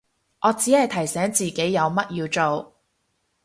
[0.39, 2.73] 我只係提醒自己有乜要做